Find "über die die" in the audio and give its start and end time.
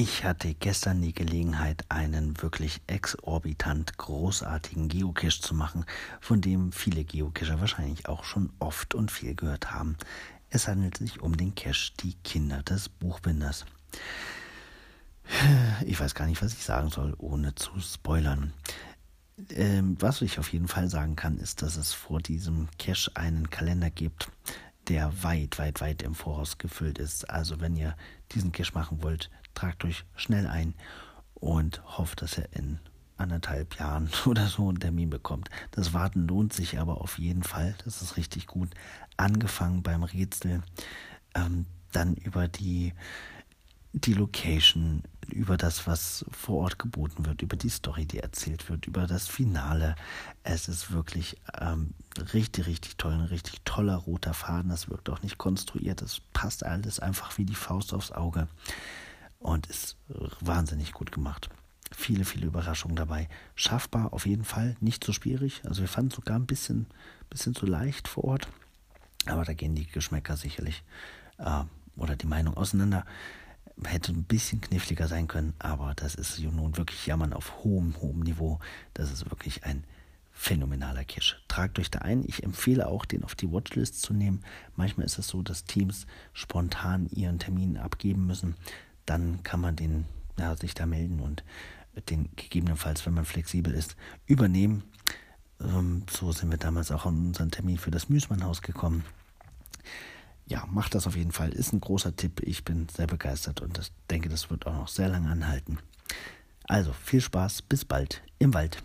42.14-44.12